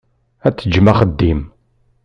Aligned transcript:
Ad 0.47 0.53
teǧǧem 0.55 0.87
axeddim. 0.91 1.41